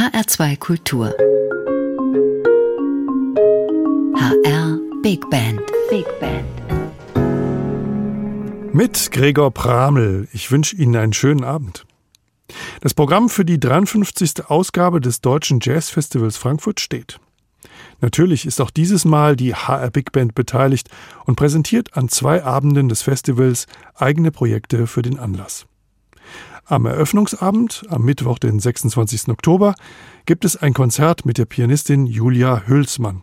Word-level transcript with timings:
HR2 0.00 0.56
Kultur. 0.56 1.14
HR 4.16 4.78
Big 5.02 5.28
Band. 5.28 5.60
Big 5.90 6.06
Band. 6.18 6.46
Mit 8.72 9.12
Gregor 9.12 9.50
Pramel. 9.50 10.26
Ich 10.32 10.50
wünsche 10.50 10.74
Ihnen 10.74 10.96
einen 10.96 11.12
schönen 11.12 11.44
Abend. 11.44 11.84
Das 12.80 12.94
Programm 12.94 13.28
für 13.28 13.44
die 13.44 13.60
53. 13.60 14.46
Ausgabe 14.46 15.02
des 15.02 15.20
Deutschen 15.20 15.58
Jazzfestivals 15.60 16.38
Frankfurt 16.38 16.80
steht. 16.80 17.20
Natürlich 18.00 18.46
ist 18.46 18.62
auch 18.62 18.70
dieses 18.70 19.04
Mal 19.04 19.36
die 19.36 19.54
HR 19.54 19.90
Big 19.90 20.12
Band 20.12 20.34
beteiligt 20.34 20.88
und 21.26 21.36
präsentiert 21.36 21.94
an 21.94 22.08
zwei 22.08 22.42
Abenden 22.42 22.88
des 22.88 23.02
Festivals 23.02 23.66
eigene 23.96 24.30
Projekte 24.30 24.86
für 24.86 25.02
den 25.02 25.18
Anlass. 25.18 25.66
Am 26.64 26.86
Eröffnungsabend, 26.86 27.84
am 27.88 28.04
Mittwoch, 28.04 28.38
den 28.38 28.60
26. 28.60 29.28
Oktober, 29.28 29.74
gibt 30.26 30.44
es 30.44 30.56
ein 30.56 30.74
Konzert 30.74 31.26
mit 31.26 31.38
der 31.38 31.46
Pianistin 31.46 32.06
Julia 32.06 32.62
Hülsmann. 32.66 33.22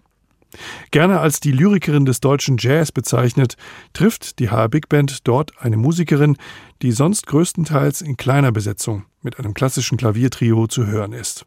Gerne 0.91 1.19
als 1.19 1.39
die 1.39 1.51
Lyrikerin 1.51 2.05
des 2.05 2.19
deutschen 2.19 2.57
Jazz 2.57 2.91
bezeichnet, 2.91 3.57
trifft 3.93 4.39
die 4.39 4.49
HR 4.49 4.69
Big 4.69 4.89
Band 4.89 5.27
dort 5.27 5.51
eine 5.59 5.77
Musikerin, 5.77 6.37
die 6.81 6.91
sonst 6.91 7.27
größtenteils 7.27 8.01
in 8.01 8.17
kleiner 8.17 8.51
Besetzung 8.51 9.05
mit 9.21 9.39
einem 9.39 9.53
klassischen 9.53 9.97
Klaviertrio 9.97 10.67
zu 10.67 10.87
hören 10.87 11.13
ist. 11.13 11.45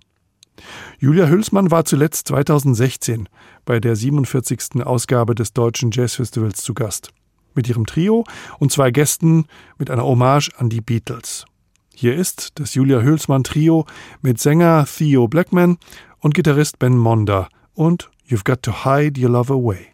Julia 0.98 1.26
Hülsmann 1.26 1.70
war 1.70 1.84
zuletzt 1.84 2.28
2016 2.28 3.28
bei 3.64 3.80
der 3.80 3.96
47. 3.96 4.84
Ausgabe 4.84 5.34
des 5.34 5.54
Deutschen 5.54 5.90
Jazzfestivals 5.90 6.62
zu 6.62 6.74
Gast. 6.74 7.10
Mit 7.54 7.68
ihrem 7.68 7.86
Trio 7.86 8.24
und 8.58 8.70
zwei 8.70 8.90
Gästen 8.90 9.46
mit 9.78 9.90
einer 9.90 10.04
Hommage 10.04 10.50
an 10.56 10.68
die 10.68 10.80
Beatles. 10.80 11.46
Hier 12.00 12.16
ist 12.16 12.58
das 12.58 12.74
Julia 12.74 13.02
Hülsmann 13.02 13.44
Trio 13.44 13.84
mit 14.22 14.40
Sänger 14.40 14.86
Theo 14.86 15.28
Blackman 15.28 15.76
und 16.20 16.32
Gitarrist 16.32 16.78
Ben 16.78 16.96
Monda 16.96 17.50
und 17.74 18.10
You've 18.26 18.42
Got 18.42 18.62
to 18.62 18.86
Hide 18.86 19.20
Your 19.20 19.28
Love 19.28 19.52
Away. 19.52 19.88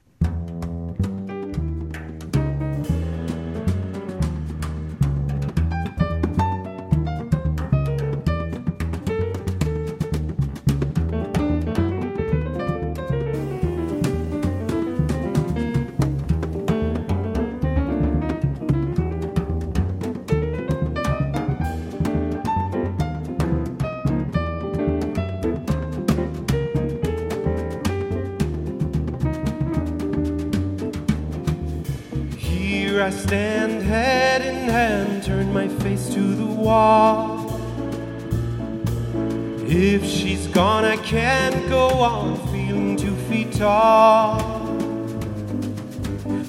If 39.68 40.04
she's 40.04 40.46
gone, 40.46 40.84
I 40.84 40.96
can't 40.96 41.68
go 41.68 41.88
on 41.88 42.36
feeling 42.52 42.96
two 42.96 43.16
feet 43.28 43.52
tall. 43.52 44.40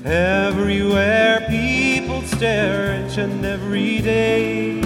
Everywhere 0.05 1.43
people 1.49 2.21
stare 2.21 3.03
each 3.03 3.17
and 3.17 3.43
every 3.43 4.01
day. 4.01 4.79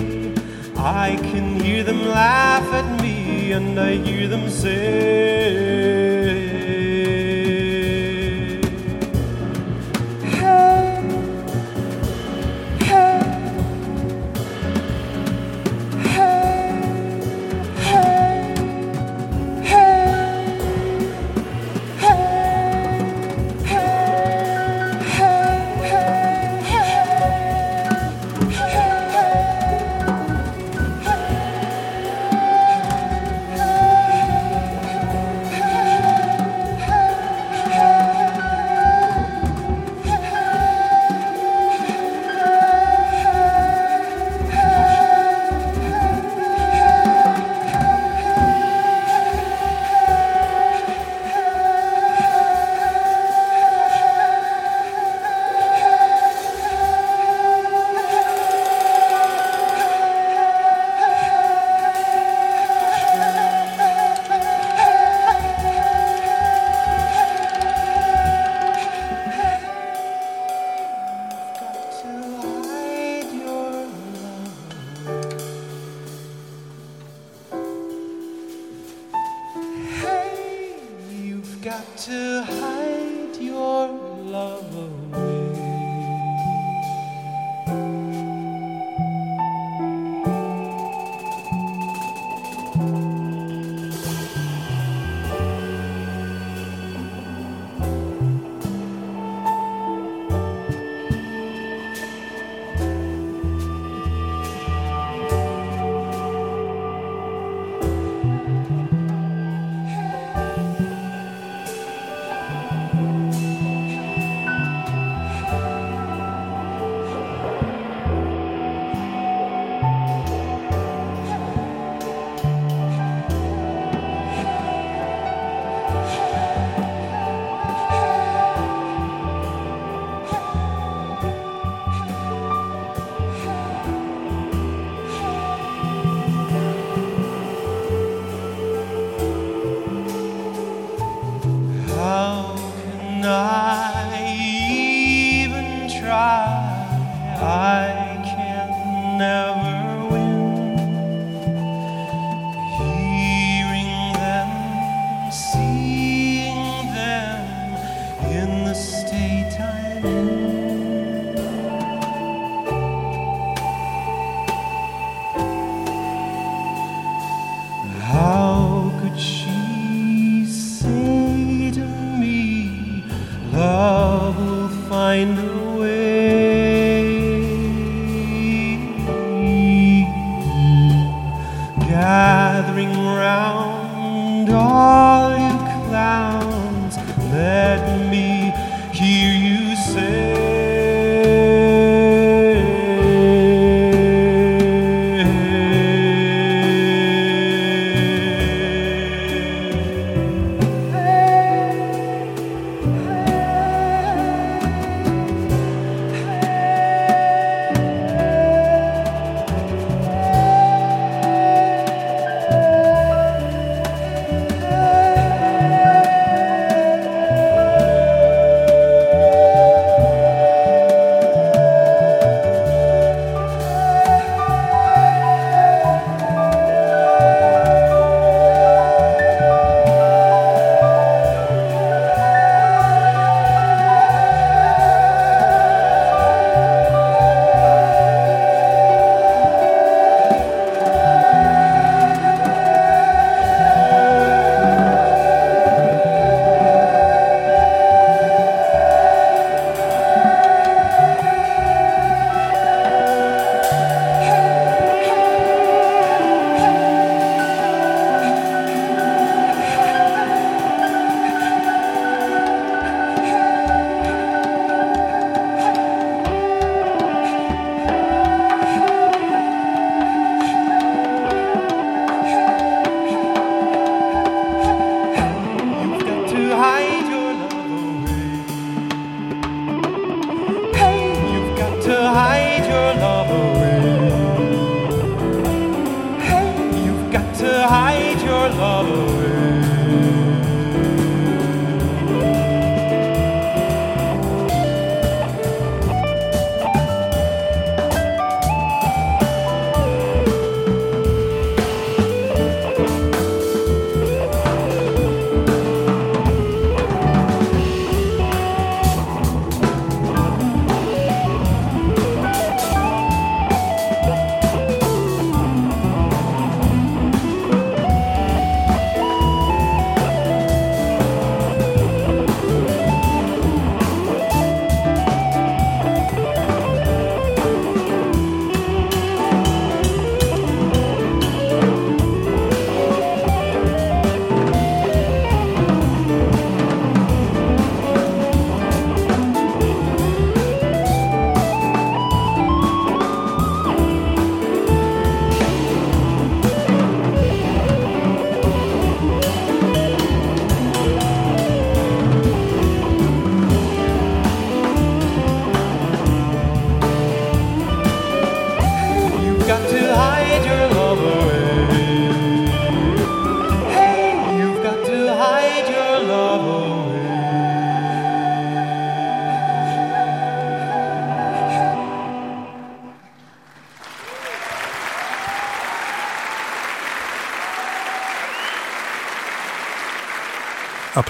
I 0.78 1.18
can 1.18 1.60
hear 1.60 1.84
them 1.84 2.08
laugh 2.08 2.64
at 2.74 3.02
me, 3.02 3.52
and 3.52 3.78
I 3.78 3.96
hear 3.98 4.30
them 4.30 4.50
say. 4.50 6.21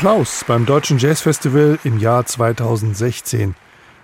Applaus 0.01 0.43
beim 0.47 0.65
Deutschen 0.65 0.97
Jazzfestival 0.97 1.77
im 1.83 1.99
Jahr 1.99 2.25
2016. 2.25 3.53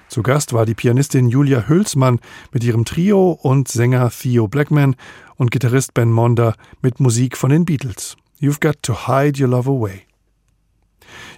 Zu 0.10 0.22
Gast 0.22 0.54
war 0.54 0.68
die 0.68 0.76
Pianistin 0.76 1.28
Julia 1.28 1.68
Hülsmann 1.68 2.20
mit 2.52 2.64
ihrem 2.64 2.86
Trio 2.86 3.32
und 3.32 3.68
Sänger 3.68 4.12
Theo 4.12 4.48
Blackman 4.48 4.96
und 5.38 5.50
Gitarrist 5.50 5.96
Ben 5.96 6.12
Monder 6.12 6.54
mit 6.84 7.00
Musik 7.00 7.36
von 7.36 7.50
den 7.50 7.66
Beatles. 7.66 8.16
You've 8.40 8.60
got 8.60 8.84
to 8.84 9.08
hide 9.08 9.42
your 9.42 9.50
love 9.50 9.68
away. 9.68 10.04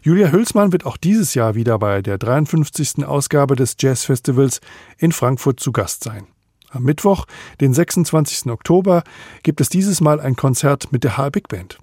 Julia 0.02 0.30
Hülsmann 0.30 0.74
wird 0.74 0.86
auch 0.86 0.98
dieses 0.98 1.36
Jahr 1.36 1.56
wieder 1.56 1.80
bei 1.80 2.02
der 2.02 2.18
53. 2.18 3.06
Ausgabe 3.06 3.56
des 3.56 3.78
Jazzfestivals 3.80 4.60
in 4.98 5.14
Frankfurt 5.14 5.62
zu 5.62 5.72
Gast 5.72 6.04
sein. 6.04 6.28
Am 6.70 6.84
Mittwoch, 6.84 7.28
den 7.62 7.74
26. 7.74 8.48
Oktober, 8.52 9.04
gibt 9.42 9.62
es 9.62 9.70
dieses 9.70 10.02
Mal 10.02 10.20
ein 10.20 10.36
Konzert 10.36 10.92
mit 10.92 11.06
der 11.06 11.16
HR 11.16 11.32
Big 11.32 11.48
Band. 11.48 11.80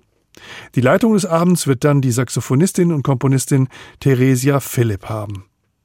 Die 0.75 0.81
Leitung 0.81 1.15
des 1.15 1.27
Abends 1.27 1.67
wird 1.67 1.85
dann 1.85 2.01
die 2.01 2.11
Saxophonistin 2.11 2.93
und 2.93 3.03
Komponistin 3.03 3.69
Theresia 4.01 4.61
Philipp 4.61 5.09
haben. 5.09 5.45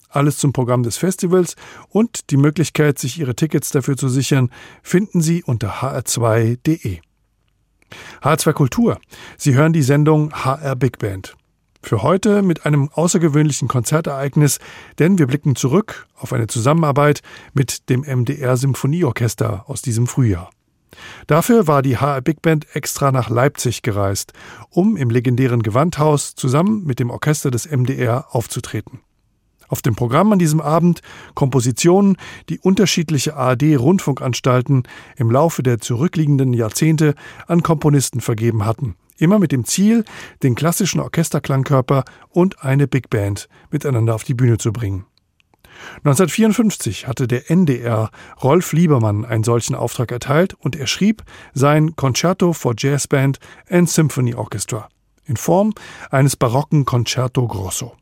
Alles 0.10 0.38
zum 0.38 0.52
Programm 0.52 0.84
des 0.84 0.98
Festivals 0.98 1.56
und 1.90 2.30
die 2.32 2.38
Möglichkeit, 2.38 3.00
sich 3.00 3.18
Ihre 3.18 3.36
Tickets 3.36 3.70
dafür 3.70 3.96
zu 3.96 4.10
sichern, 4.10 4.50
finden 4.84 5.22
Sie 5.22 5.44
unter 5.44 5.82
hr2.de. 5.82 7.00
HR2 8.22 8.54
Kultur. 8.54 9.00
Sie 9.38 9.54
hören 9.54 9.74
die 9.74 9.84
Sendung 9.84 10.34
HR 10.34 10.76
Big 10.76 11.00
Band. 11.00 11.36
Für 11.84 12.04
heute 12.04 12.42
mit 12.42 12.66
einem 12.66 12.90
außergewöhnlichen 12.90 13.68
Konzertereignis, 13.68 14.60
denn 15.00 15.18
wir 15.18 15.28
blicken 15.28 15.56
zurück 15.56 16.08
auf 16.16 16.32
eine 16.32 16.48
Zusammenarbeit 16.48 17.22
mit 17.54 17.90
dem 17.90 18.02
MDR 18.02 18.56
Symphonieorchester 18.56 19.66
aus 19.68 19.82
diesem 19.82 20.08
Frühjahr. 20.08 20.52
Dafür 21.28 21.68
war 21.68 21.82
die 21.82 21.98
HR 21.98 22.22
Big 22.22 22.42
Band 22.42 22.68
extra 22.76 23.12
nach 23.12 23.30
Leipzig 23.30 23.82
gereist, 23.82 24.34
um 24.70 24.98
im 24.98 25.10
legendären 25.10 25.64
Gewandhaus 25.64 26.36
zusammen 26.36 26.84
mit 26.86 27.00
dem 27.00 27.10
Orchester 27.10 27.52
des 27.52 27.70
MDR 27.70 28.28
aufzutreten. 28.36 29.00
Auf 29.72 29.82
dem 29.82 29.96
Programm 29.96 30.34
an 30.34 30.40
diesem 30.40 30.60
Abend 30.60 31.02
Kompositionen, 31.34 32.18
die 32.50 32.60
unterschiedliche 32.60 33.38
ARD-Rundfunkanstalten 33.38 34.84
im 35.16 35.32
Laufe 35.32 35.64
der 35.64 35.80
zurückliegenden 35.80 36.52
Jahrzehnte 36.52 37.16
an 37.48 37.64
Komponisten 37.64 38.20
vergeben 38.20 38.66
hatten. 38.66 38.96
Immer 39.18 39.40
mit 39.40 39.54
dem 39.54 39.64
Ziel, 39.64 40.04
den 40.44 40.56
klassischen 40.56 41.00
Orchesterklangkörper 41.00 42.04
und 42.28 42.64
eine 42.64 42.88
Big 42.88 43.10
Band 43.10 43.48
miteinander 43.70 44.14
auf 44.14 44.26
die 44.26 44.34
Bühne 44.34 44.58
zu 44.58 44.74
bringen. 44.74 45.06
1954 45.98 47.08
hatte 47.08 47.28
der 47.28 47.50
NDR 47.50 48.10
Rolf 48.42 48.74
Liebermann 48.74 49.26
einen 49.26 49.44
solchen 49.44 49.76
Auftrag 49.76 50.12
erteilt 50.12 50.54
und 50.54 50.76
er 50.76 50.88
schrieb 50.88 51.24
sein 51.54 51.96
Concerto 51.96 52.54
for 52.54 52.74
Jazz 52.78 53.08
Band 53.08 53.40
and 53.70 53.90
Symphony 53.90 54.34
Orchestra 54.34 54.90
in 55.26 55.38
Form 55.38 55.74
eines 56.10 56.36
barocken 56.36 56.86
Concerto 56.86 57.48
Grosso. 57.48 57.96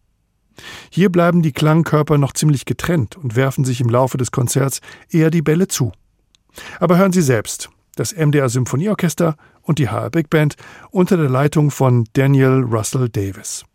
Hier 0.89 1.09
bleiben 1.09 1.41
die 1.41 1.53
Klangkörper 1.53 2.17
noch 2.17 2.33
ziemlich 2.33 2.65
getrennt 2.65 3.15
und 3.15 3.35
werfen 3.35 3.63
sich 3.63 3.79
im 3.81 3.89
Laufe 3.89 4.17
des 4.17 4.31
Konzerts 4.31 4.81
eher 5.09 5.29
die 5.29 5.41
Bälle 5.41 5.67
zu. 5.67 5.91
Aber 6.79 6.97
hören 6.97 7.13
Sie 7.13 7.21
selbst. 7.21 7.69
das 7.95 8.15
MDR 8.15 8.47
Symphonieorchester 8.47 9.35
und 9.61 9.77
die 9.77 9.89
HR 9.89 10.09
Big 10.09 10.29
Band 10.29 10.55
unter 10.89 11.17
der 11.17 11.29
Leitung 11.29 11.69
von 11.69 12.05
Daniel 12.13 12.63
Russell 12.63 13.09
Davis. 13.09 13.65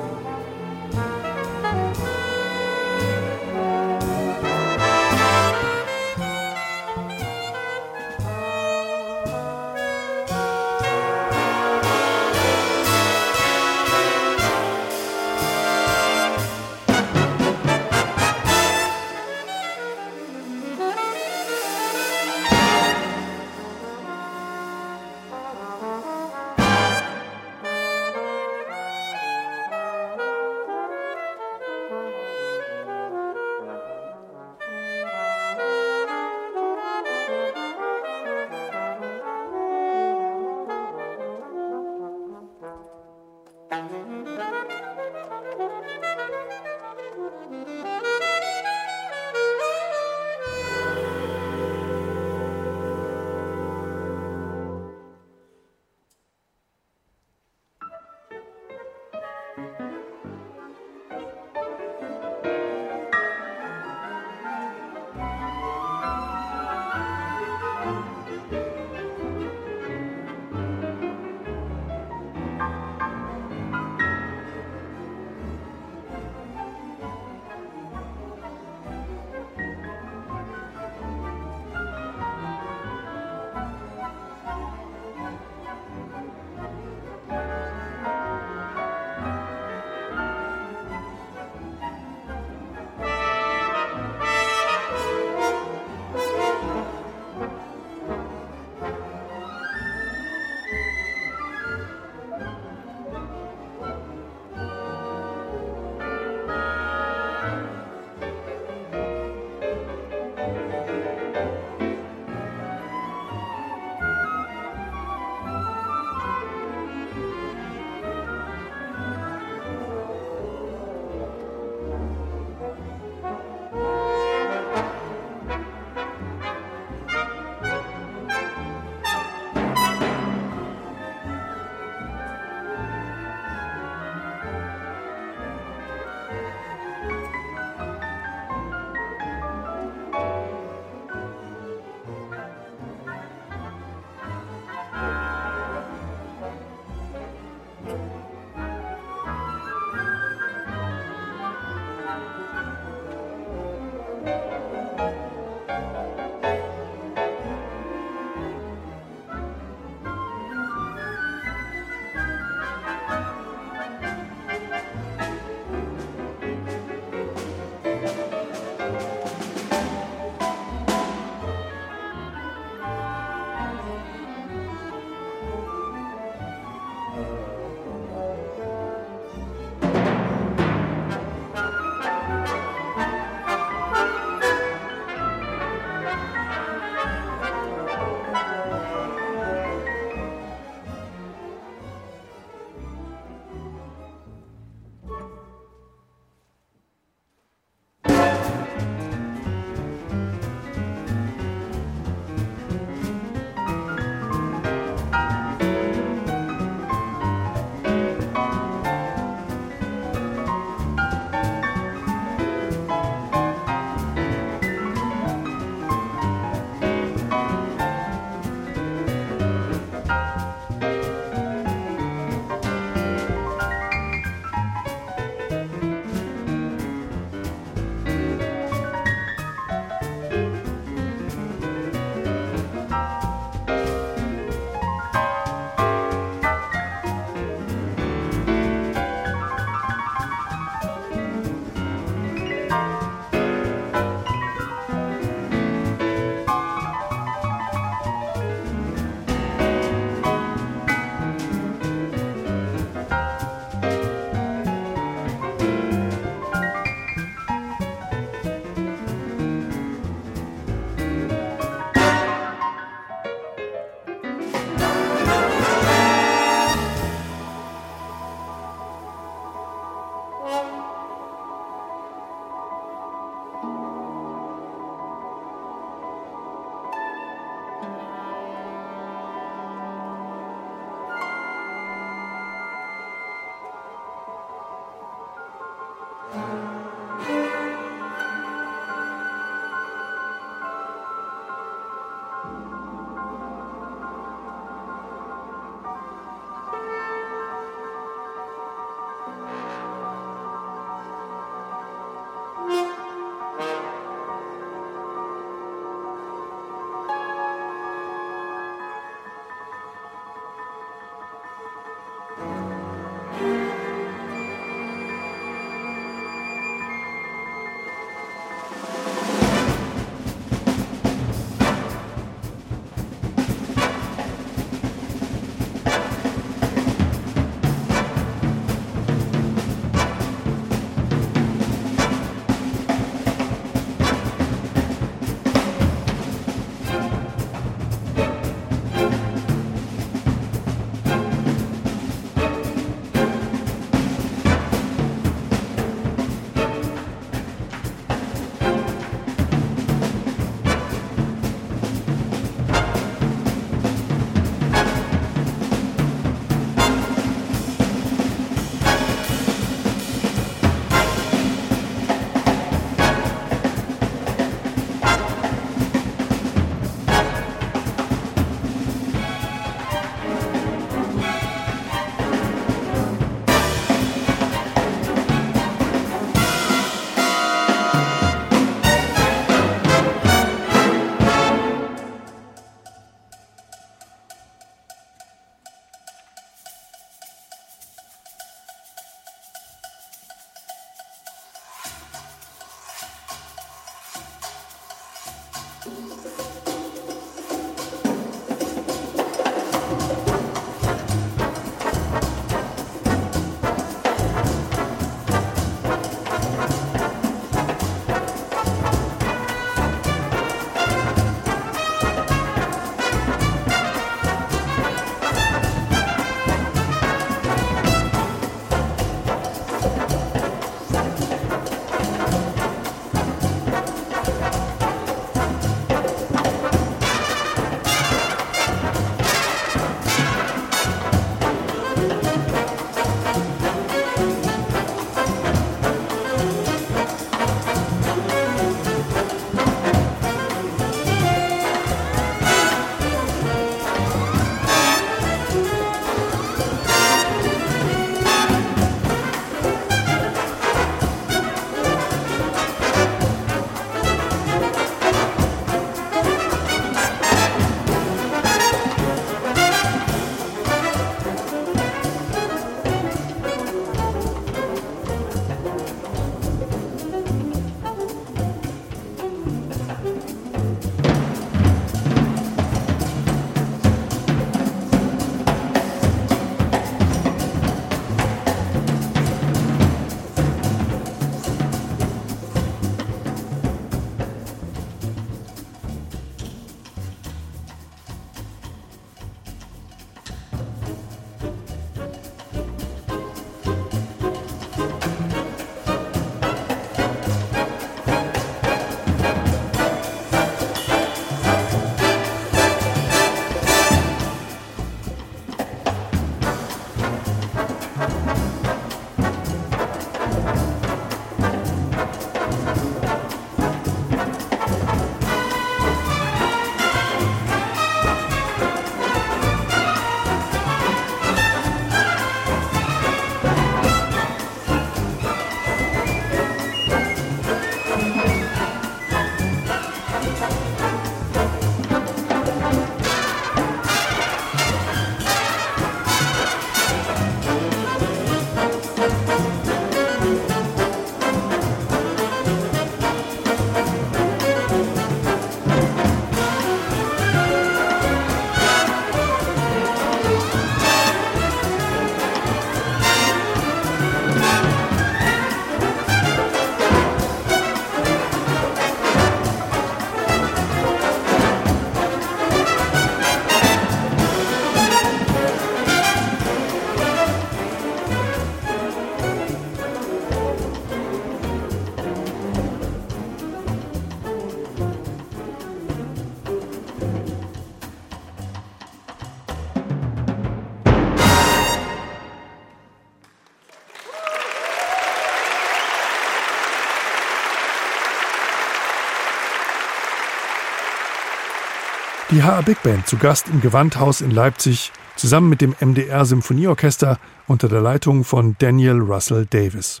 Die 592.32 592.42
HR 592.42 592.62
Big 592.62 592.82
Band 592.82 593.06
zu 593.06 593.18
Gast 593.18 593.48
im 593.48 593.60
Gewandhaus 593.60 594.22
in 594.22 594.30
Leipzig 594.30 594.90
zusammen 595.16 595.50
mit 595.50 595.60
dem 595.60 595.74
MDR 595.78 596.24
Symphonieorchester 596.24 597.18
unter 597.46 597.68
der 597.68 597.82
Leitung 597.82 598.24
von 598.24 598.56
Daniel 598.58 599.00
Russell 599.00 599.44
Davis. 599.44 600.00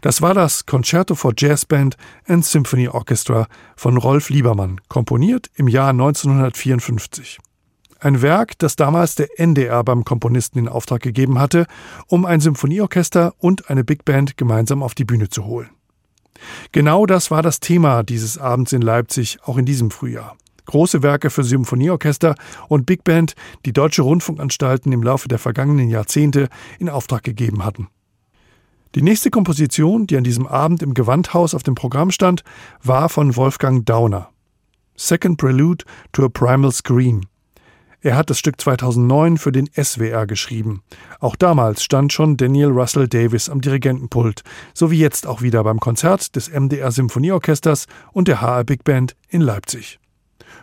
Das 0.00 0.20
war 0.22 0.34
das 0.34 0.66
Concerto 0.66 1.14
for 1.14 1.34
Jazz 1.36 1.64
Band 1.64 1.96
and 2.26 2.44
Symphony 2.44 2.88
Orchestra 2.88 3.46
von 3.76 3.96
Rolf 3.96 4.28
Liebermann, 4.28 4.80
komponiert 4.88 5.52
im 5.54 5.68
Jahr 5.68 5.90
1954. 5.90 7.38
Ein 8.00 8.22
Werk, 8.22 8.58
das 8.58 8.74
damals 8.74 9.14
der 9.14 9.38
NDR 9.38 9.84
beim 9.84 10.02
Komponisten 10.02 10.58
in 10.58 10.68
Auftrag 10.68 11.00
gegeben 11.02 11.38
hatte, 11.38 11.66
um 12.08 12.26
ein 12.26 12.40
Symphonieorchester 12.40 13.34
und 13.38 13.70
eine 13.70 13.84
Big 13.84 14.04
Band 14.04 14.36
gemeinsam 14.36 14.82
auf 14.82 14.96
die 14.96 15.04
Bühne 15.04 15.28
zu 15.28 15.44
holen. 15.44 15.70
Genau 16.72 17.06
das 17.06 17.30
war 17.30 17.42
das 17.42 17.60
Thema 17.60 18.02
dieses 18.02 18.36
Abends 18.36 18.72
in 18.72 18.82
Leipzig, 18.82 19.38
auch 19.44 19.58
in 19.58 19.64
diesem 19.64 19.92
Frühjahr. 19.92 20.36
Große 20.66 21.02
Werke 21.02 21.30
für 21.30 21.44
Symphonieorchester 21.44 22.34
und 22.68 22.86
Big 22.86 23.04
Band, 23.04 23.34
die 23.66 23.72
deutsche 23.72 24.02
Rundfunkanstalten 24.02 24.92
im 24.92 25.02
Laufe 25.02 25.28
der 25.28 25.38
vergangenen 25.38 25.88
Jahrzehnte 25.88 26.48
in 26.78 26.88
Auftrag 26.88 27.24
gegeben 27.24 27.64
hatten. 27.64 27.88
Die 28.94 29.02
nächste 29.02 29.30
Komposition, 29.30 30.06
die 30.06 30.16
an 30.16 30.24
diesem 30.24 30.46
Abend 30.46 30.82
im 30.82 30.92
Gewandhaus 30.92 31.54
auf 31.54 31.62
dem 31.62 31.74
Programm 31.74 32.10
stand, 32.10 32.44
war 32.82 33.08
von 33.08 33.36
Wolfgang 33.36 33.86
Dauner. 33.86 34.28
Second 34.96 35.38
Prelude 35.38 35.84
to 36.12 36.26
a 36.26 36.28
Primal 36.28 36.70
Scream. 36.70 37.22
Er 38.04 38.16
hat 38.16 38.30
das 38.30 38.38
Stück 38.38 38.60
2009 38.60 39.38
für 39.38 39.52
den 39.52 39.70
SWR 39.80 40.26
geschrieben. 40.26 40.82
Auch 41.20 41.36
damals 41.36 41.84
stand 41.84 42.12
schon 42.12 42.36
Daniel 42.36 42.68
Russell 42.68 43.08
Davis 43.08 43.48
am 43.48 43.60
Dirigentenpult, 43.60 44.42
so 44.74 44.90
wie 44.90 44.98
jetzt 44.98 45.26
auch 45.26 45.40
wieder 45.40 45.62
beim 45.62 45.78
Konzert 45.78 46.34
des 46.34 46.50
MDR 46.50 46.90
Symphonieorchesters 46.90 47.86
und 48.12 48.26
der 48.26 48.40
HR 48.40 48.64
Big 48.64 48.82
Band 48.82 49.14
in 49.28 49.40
Leipzig. 49.40 50.00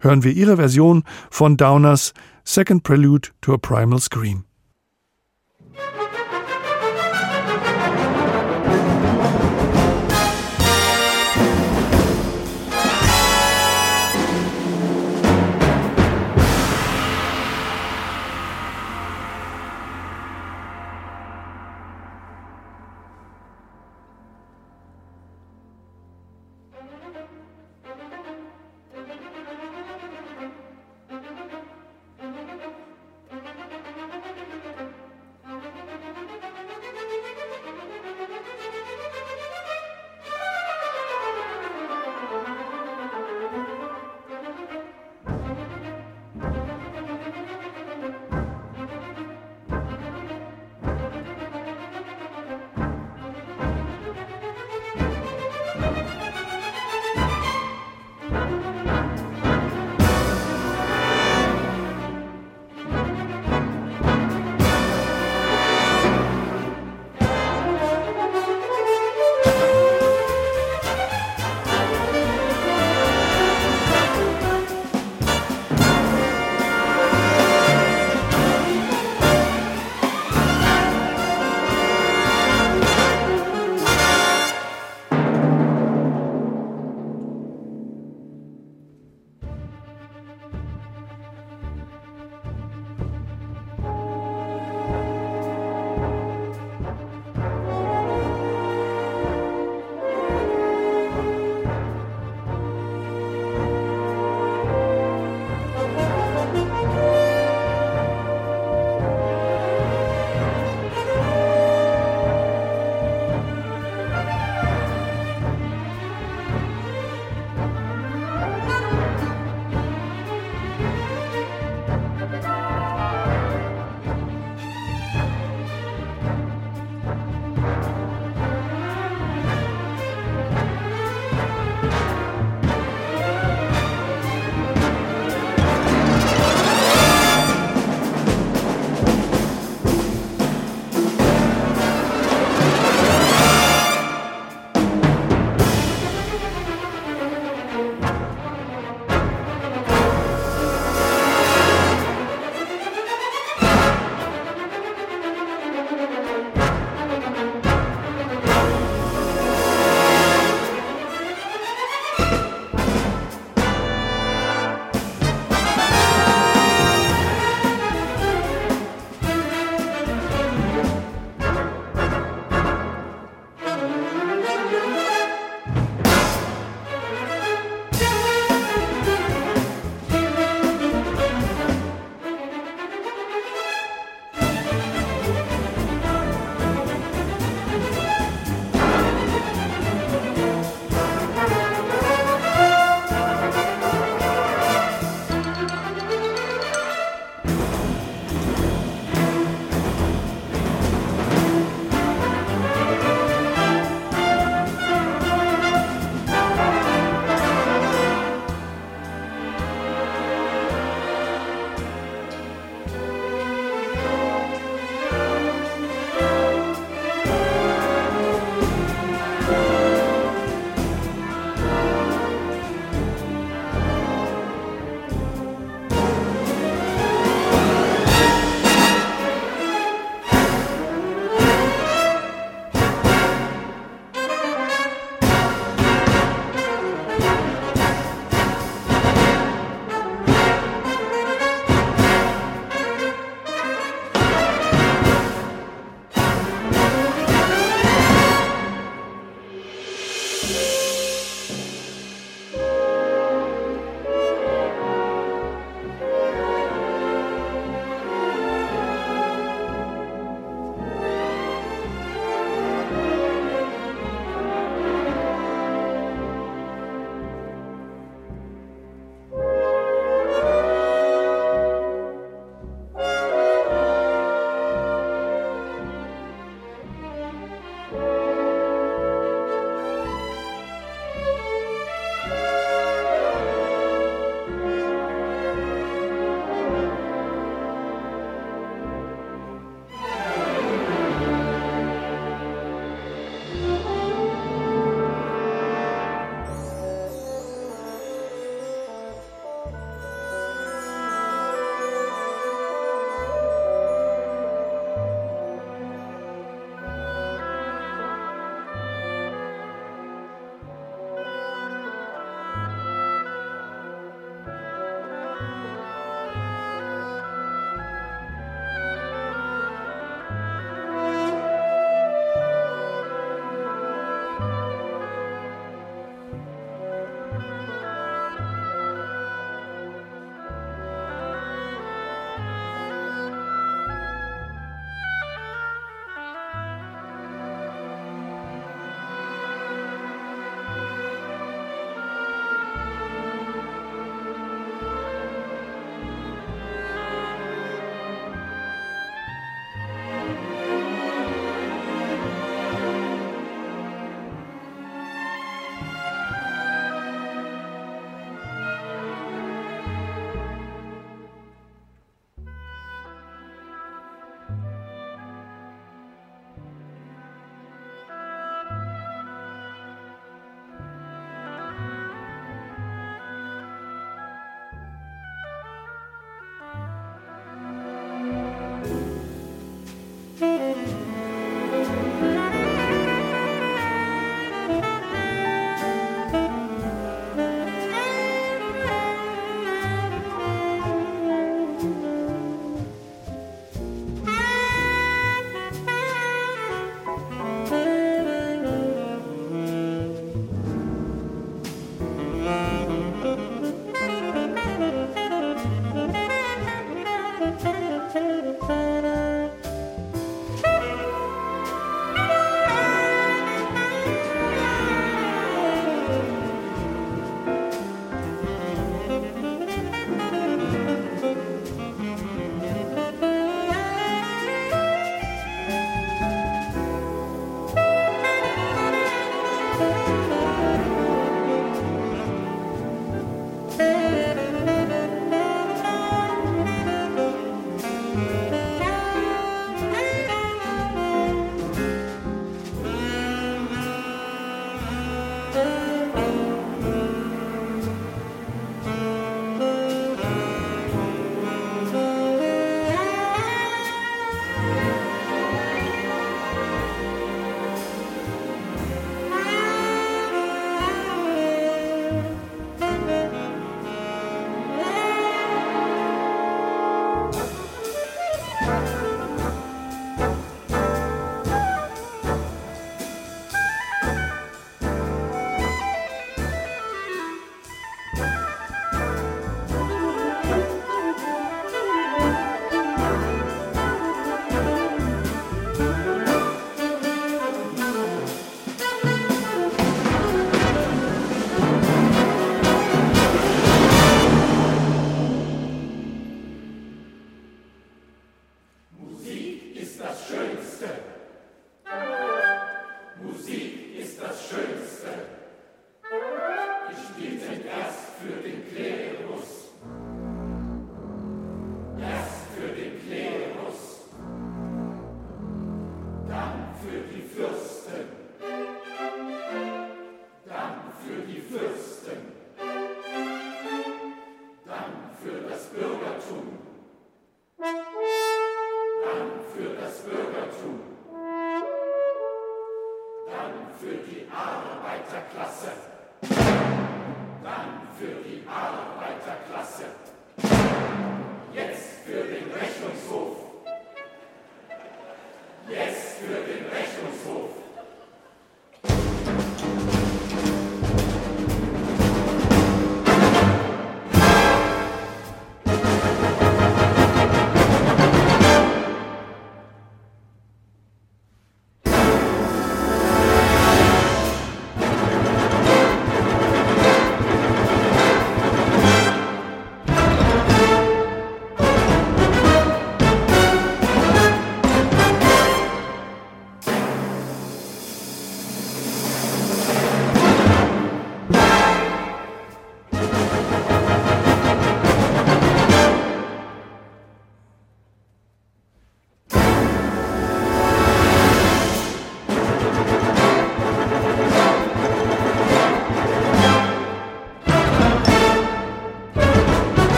Hören 0.00 0.24
wir 0.24 0.32
ihre 0.32 0.56
Version 0.56 1.04
von 1.30 1.56
Downers 1.56 2.14
Second 2.44 2.82
Prelude 2.82 3.30
to 3.40 3.54
a 3.54 3.58
Primal 3.58 4.00
Scream. 4.00 4.44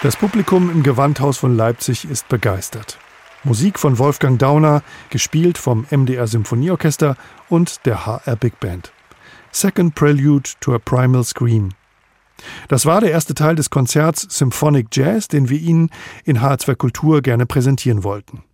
Das 0.00 0.14
Publikum 0.14 0.70
im 0.70 0.84
Gewandhaus 0.84 1.38
von 1.38 1.56
Leipzig 1.56 2.08
ist 2.08 2.28
begeistert. 2.28 2.98
Musik 3.42 3.80
von 3.80 3.98
Wolfgang 3.98 4.38
Dauner, 4.38 4.84
gespielt 5.10 5.58
vom 5.58 5.86
MDR 5.90 6.28
Symphonieorchester 6.28 7.16
und 7.48 7.84
der 7.84 8.06
HR 8.06 8.36
Big 8.36 8.60
Band. 8.60 8.92
Second 9.50 9.96
Prelude 9.96 10.50
to 10.60 10.72
a 10.72 10.78
Primal 10.78 11.24
Scream. 11.24 11.70
Das 12.68 12.86
war 12.86 13.00
der 13.00 13.10
erste 13.10 13.34
Teil 13.34 13.56
des 13.56 13.70
Konzerts 13.70 14.24
Symphonic 14.30 14.86
Jazz, 14.92 15.26
den 15.26 15.48
wir 15.48 15.58
Ihnen 15.58 15.90
in 16.24 16.38
H2 16.38 16.76
Kultur 16.76 17.20
gerne 17.20 17.46
präsentieren 17.46 18.04
wollten. 18.04 18.44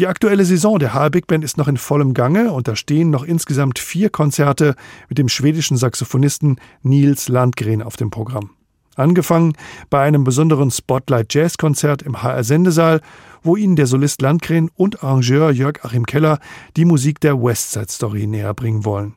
Die 0.00 0.08
aktuelle 0.08 0.44
Saison 0.44 0.80
der 0.80 0.94
HR 0.94 1.10
Big 1.10 1.28
Band 1.28 1.44
ist 1.44 1.58
noch 1.58 1.68
in 1.68 1.76
vollem 1.76 2.12
Gange 2.12 2.50
und 2.50 2.66
da 2.66 2.74
stehen 2.74 3.10
noch 3.10 3.22
insgesamt 3.22 3.78
vier 3.78 4.10
Konzerte 4.10 4.74
mit 5.08 5.18
dem 5.18 5.28
schwedischen 5.28 5.76
Saxophonisten 5.76 6.60
Nils 6.82 7.28
Landgren 7.28 7.82
auf 7.82 7.96
dem 7.96 8.10
Programm. 8.10 8.50
Angefangen 8.96 9.54
bei 9.90 10.02
einem 10.02 10.24
besonderen 10.24 10.70
Spotlight 10.70 11.34
Jazz 11.34 11.56
Konzert 11.56 12.02
im 12.02 12.22
HR 12.22 12.44
Sendesaal, 12.44 13.00
wo 13.42 13.56
Ihnen 13.56 13.76
der 13.76 13.86
Solist 13.86 14.22
Landgren 14.22 14.70
und 14.74 15.02
Arrangeur 15.02 15.50
Jörg 15.50 15.84
Achim 15.84 16.06
Keller 16.06 16.38
die 16.76 16.84
Musik 16.84 17.20
der 17.20 17.40
Westside 17.42 17.90
Story 17.90 18.26
näher 18.26 18.54
bringen 18.54 18.84
wollen. 18.84 19.14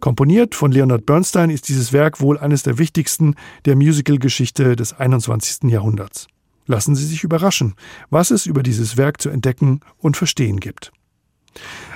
Komponiert 0.00 0.54
von 0.54 0.70
Leonard 0.70 1.06
Bernstein 1.06 1.50
ist 1.50 1.68
dieses 1.68 1.92
Werk 1.92 2.20
wohl 2.20 2.38
eines 2.38 2.62
der 2.62 2.78
wichtigsten 2.78 3.36
der 3.64 3.74
Musical-Geschichte 3.74 4.76
des 4.76 4.92
21. 4.92 5.70
Jahrhunderts. 5.70 6.28
Lassen 6.66 6.94
Sie 6.94 7.06
sich 7.06 7.24
überraschen, 7.24 7.74
was 8.10 8.30
es 8.30 8.46
über 8.46 8.62
dieses 8.62 8.96
Werk 8.96 9.20
zu 9.20 9.30
entdecken 9.30 9.80
und 9.98 10.16
verstehen 10.16 10.60
gibt. 10.60 10.92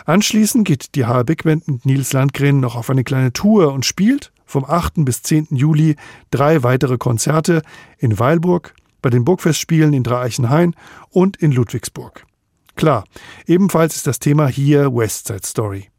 Anschließend 0.05 0.67
geht 0.67 0.95
die 0.95 1.05
HR 1.05 1.25
Big 1.25 1.45
Band 1.45 1.69
mit 1.69 1.85
Nils 1.85 2.13
Landgren 2.13 2.61
noch 2.61 2.77
auf 2.77 2.91
eine 2.91 3.05
kleine 3.05 3.33
Tour 3.33 3.73
und 3.73 3.85
spielt 3.85 4.33
vom 4.49 4.65
8. 4.65 5.05
bis 5.05 5.23
10. 5.23 5.49
Juli 5.51 5.95
drei 6.31 6.63
weitere 6.63 6.99
Konzerte 6.99 7.63
in 7.99 8.19
Weilburg, 8.19 8.75
bei 9.01 9.11
den 9.11 9.25
Burgfestspielen 9.25 9.93
in 9.93 10.03
Dreieichenhain 10.03 10.75
und 11.11 11.37
in 11.37 11.53
Ludwigsburg. 11.53 12.27
Klar, 12.75 13.05
ebenfalls 13.47 13.95
ist 13.97 14.07
das 14.07 14.19
Thema 14.19 14.49
hier 14.49 14.93
Westside 14.93 15.47
Story. 15.47 15.91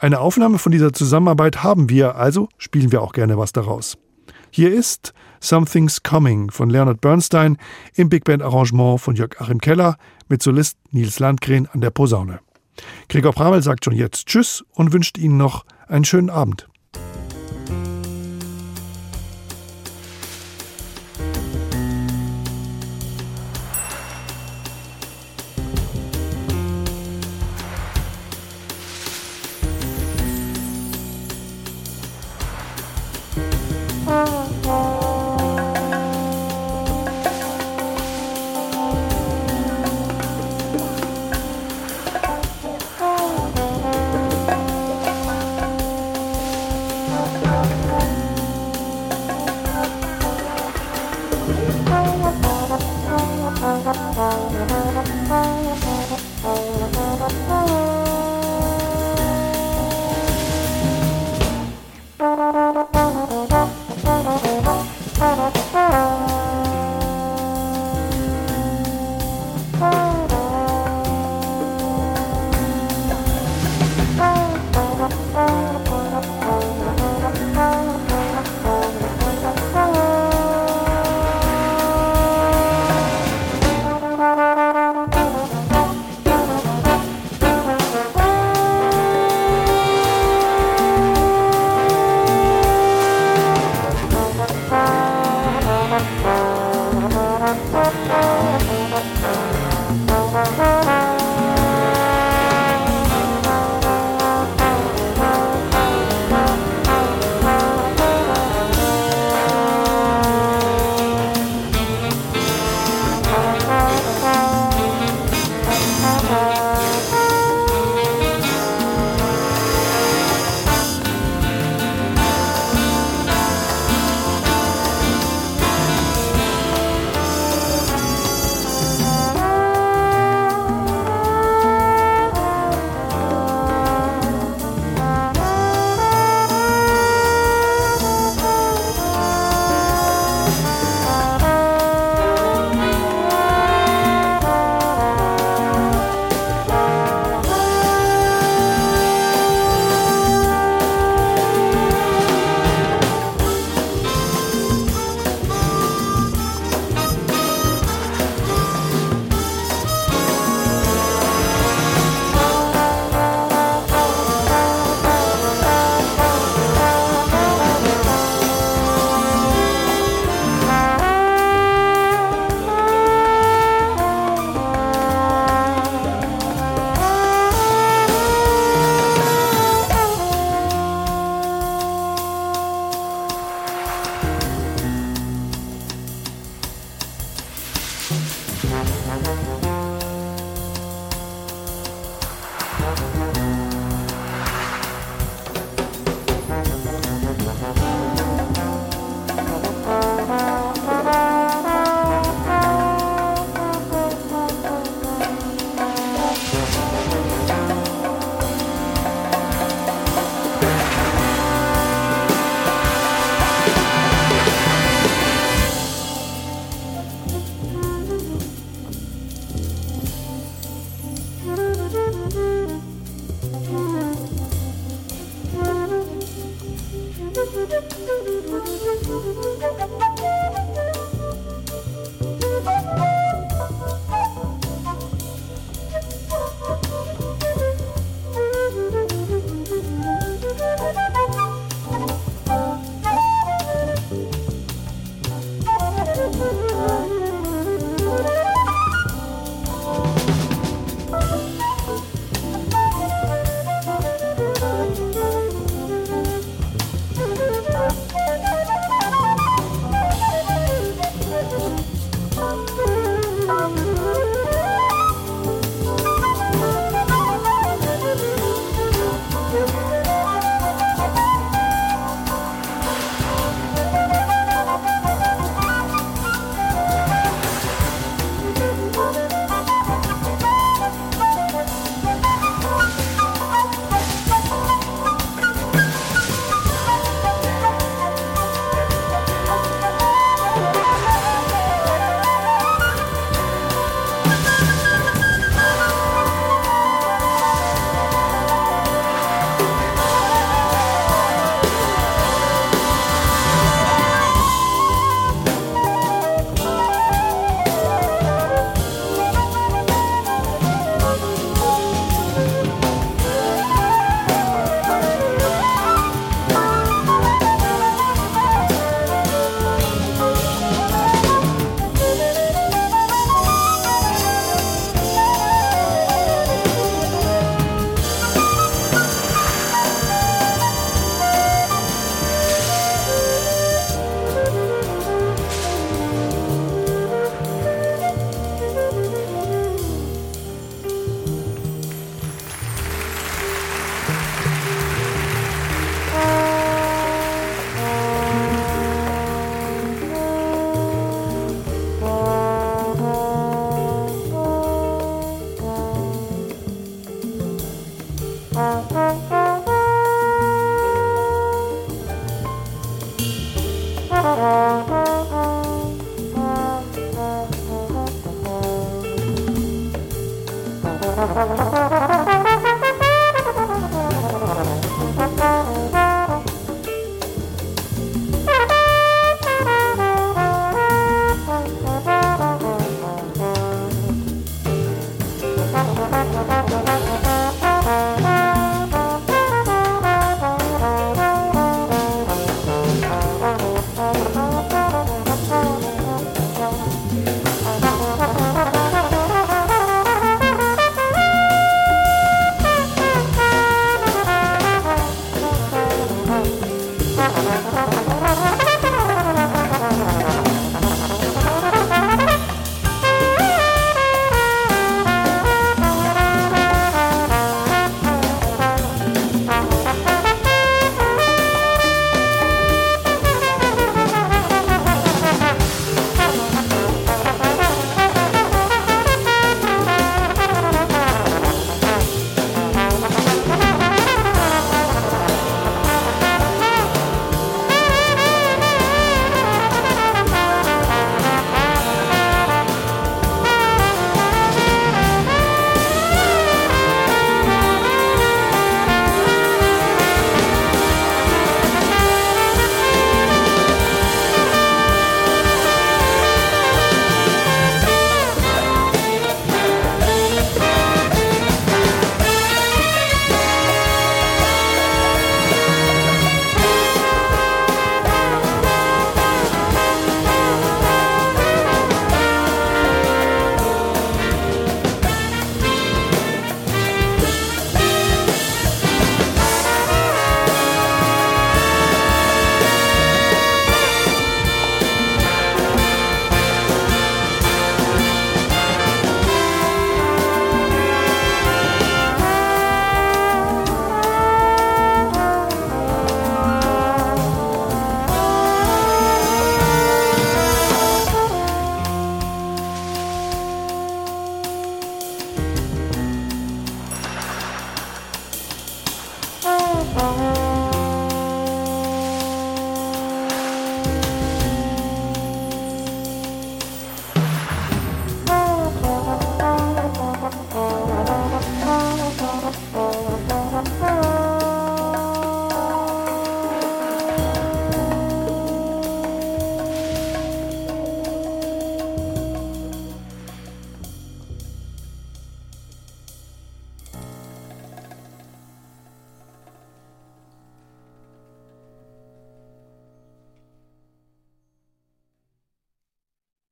Eine 0.00 0.20
Aufnahme 0.20 0.58
von 0.58 0.72
dieser 0.72 0.92
Zusammenarbeit 0.92 1.62
haben 1.62 1.88
wir, 1.88 2.16
also 2.16 2.48
spielen 2.58 2.90
wir 2.90 3.02
auch 3.02 3.12
gerne 3.12 3.38
was 3.38 3.52
daraus. 3.52 3.96
Hier 4.50 4.72
ist 4.72 5.12
Something's 5.40 6.02
Coming 6.02 6.50
von 6.50 6.70
Leonard 6.70 7.00
Bernstein 7.00 7.58
im 7.94 8.08
Big 8.08 8.24
Band 8.24 8.42
Arrangement 8.42 9.00
von 9.00 9.14
Jörg 9.14 9.40
Achim 9.40 9.60
Keller 9.60 9.96
mit 10.28 10.42
Solist 10.42 10.78
Nils 10.90 11.18
Landgren 11.18 11.68
an 11.72 11.80
der 11.80 11.90
Posaune. 11.90 12.40
Gregor 13.08 13.32
Pramel 13.32 13.62
sagt 13.62 13.84
schon 13.84 13.94
jetzt 13.94 14.26
Tschüss 14.26 14.64
und 14.72 14.92
wünscht 14.92 15.18
Ihnen 15.18 15.36
noch 15.36 15.64
einen 15.86 16.04
schönen 16.04 16.30
Abend. 16.30 16.68